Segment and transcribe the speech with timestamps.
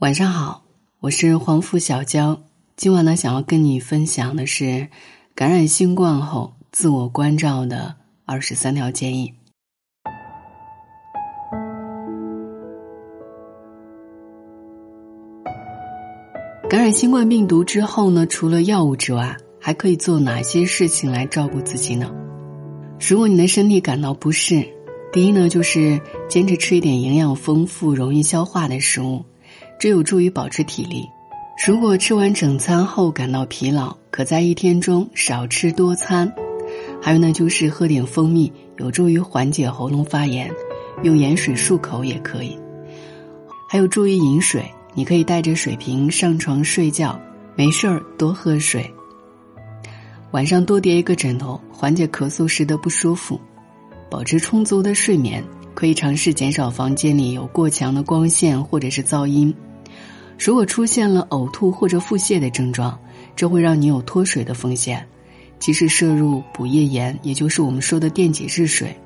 [0.00, 0.62] 晚上好，
[1.00, 2.40] 我是黄富小娇。
[2.74, 4.88] 今晚呢，想要跟你分享的是
[5.34, 7.94] 感染新冠后自我关照的
[8.24, 9.34] 二十三条建议。
[16.70, 22.10] 感染新冠病毒之后呢，除了药物之外，还可以做哪些事情来照顾自己呢？
[22.98, 24.66] 如果你的身体感到不适，
[25.12, 29.22] 第一呢，就是坚持吃一点营养丰富、容易消化的食物。
[29.80, 31.08] 这有助于保持体力。
[31.66, 36.30] 如果吃完整餐后感到疲劳，可在一天中少吃多餐。
[37.00, 40.50] 还有呢，就是喝点蜂蜜，有助于缓解喉咙发炎，
[41.02, 42.58] 用盐水漱口也可以。
[43.70, 47.18] 还有注意饮水，你可以带着水瓶上床睡觉，
[47.56, 48.88] 没事儿多喝水。
[50.32, 53.40] 晚上多叠一个枕头，缓解咳嗽时的不舒服。
[54.10, 55.42] 保持充足的睡眠，
[55.72, 59.54] 可以尝试减少房间里有过强的光线或者是噪音。
[60.42, 62.98] 如果出现了呕吐或者腹泻的症状，
[63.36, 65.06] 这会让你有脱水的风险，
[65.58, 68.96] 及时摄入补液盐，也就是我们说的电解质水。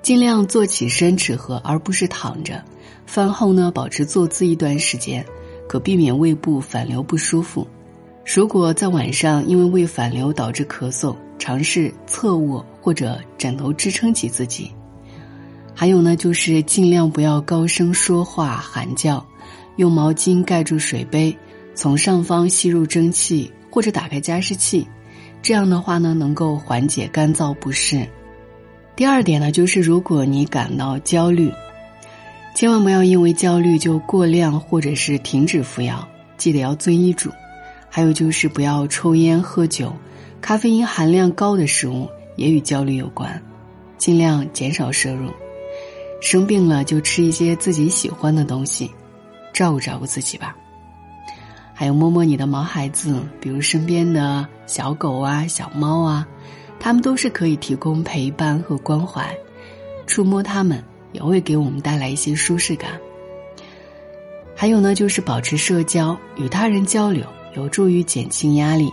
[0.00, 2.64] 尽量坐起身吃喝，而不是躺着。
[3.04, 5.22] 饭后呢，保持坐姿一段时间，
[5.68, 7.68] 可避免胃部反流不舒服。
[8.24, 14.72] 如果在晚上因为胃反流导致咳嗽，尝试侧卧或者枕头支撑起自己。
[15.74, 19.24] 还有呢，就是尽量不要高声说话、喊叫。
[19.76, 21.34] 用毛巾盖住水杯，
[21.74, 24.86] 从上方吸入蒸汽，或者打开加湿器，
[25.40, 28.06] 这样的话呢，能够缓解干燥不适。
[28.94, 31.50] 第二点呢，就是如果你感到焦虑，
[32.54, 37.30] 千万不要因为焦虑就过量或者是停止服药，记得要遵医嘱。
[37.88, 39.94] 还有就是不要抽烟喝酒，
[40.42, 43.40] 咖啡因含量高的食物也与焦虑有关，
[43.96, 45.30] 尽量减少摄入。
[46.20, 48.90] 生病了就吃一些自己喜欢的东西。
[49.52, 50.56] 照顾照顾自己吧，
[51.74, 56.26] 还有摸摸你的毛孩子，比如身边的小狗啊、小猫啊，
[56.78, 59.36] 它们都是可以提供陪伴和关怀，
[60.06, 62.92] 触摸它们也会给我们带来一些舒适感。
[64.54, 68.88] 还有呢，就是保持社交，与他人交流，有助于减轻压力，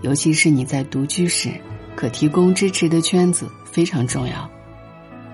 [0.00, 1.50] 尤其是你在独居时，
[1.94, 4.50] 可提供支持的圈子非常重要。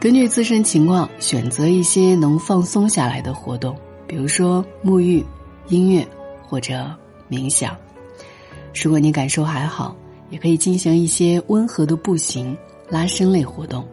[0.00, 3.76] 根据自身情况，选择一些能放松下来的活动。
[4.06, 5.24] 比如说沐浴、
[5.66, 6.06] 音乐
[6.40, 6.88] 或者
[7.28, 7.76] 冥想。
[8.72, 9.96] 如果你感受还好，
[10.30, 12.56] 也可以进行一些温和的步行、
[12.88, 13.84] 拉伸类活动。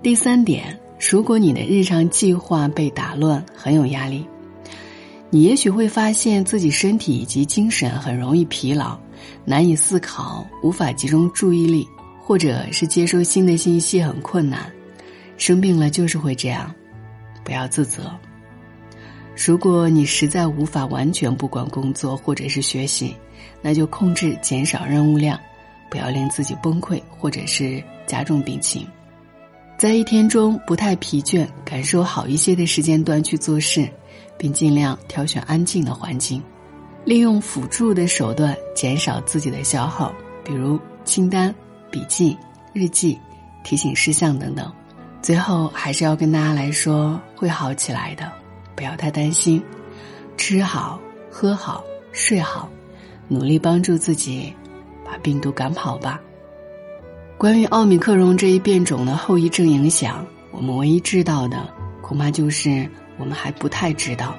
[0.00, 0.78] 第三点，
[1.10, 4.24] 如果你的日常计划被打乱，很有压力，
[5.28, 8.96] 你也许会发现自己身体以及精神很容易疲劳，
[9.44, 11.84] 难以思考，无法集中注意力，
[12.22, 14.72] 或者是接收新的信息很困难。
[15.36, 16.74] 生病了就是会这样，
[17.42, 18.10] 不要自责。
[19.46, 23.16] 如果你实在无法完全不管工作或者是学习，
[23.60, 25.38] 那就控制减少任务量，
[25.90, 28.86] 不要令自己崩溃或者是加重病情。
[29.76, 33.88] 在一天中不太疲倦、感受好一些的时间段去做事，
[34.38, 36.40] 并尽量挑选安静的环境，
[37.04, 40.14] 利用辅助的手段减少自己的消耗，
[40.44, 41.52] 比如清单、
[41.90, 42.38] 笔记、
[42.72, 43.18] 日记、
[43.64, 44.72] 提醒事项等等。
[45.24, 48.30] 最后还是要跟大家来说，会好起来的。
[48.76, 49.62] 不要太担心，
[50.36, 52.68] 吃好喝好睡好，
[53.26, 54.52] 努力帮助自己
[55.02, 56.20] 把病毒赶跑吧。
[57.38, 62.86] 关于奥密克戎这一变种的后遗症影响，我们唯一知道的恐怕就是
[63.16, 64.34] 我们还不太知道。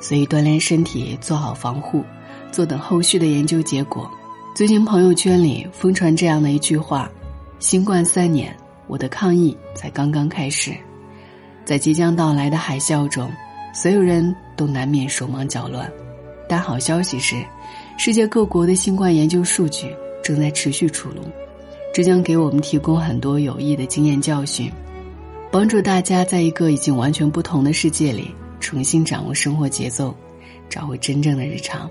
[0.00, 2.02] 所以锻炼身体，做好防护，
[2.50, 4.10] 坐等后续的研究结果。
[4.56, 7.10] 最近朋友圈里疯传这样的一句话
[7.60, 8.56] ：“新冠三年，
[8.92, 10.70] 我的抗议才刚刚开始。”
[11.64, 13.30] 在即将到来的海啸中，
[13.72, 15.90] 所有人都难免手忙脚乱。
[16.46, 17.36] 但好消息是，
[17.96, 19.86] 世界各国的新冠研究数据
[20.22, 21.22] 正在持续出炉，
[21.94, 24.70] 这将给我们提供很多有益的经验教训，
[25.50, 30.14] 帮助大家在一个已经完全不同的世界里重新掌握生活节奏，
[30.68, 31.88] 找回真正的日常。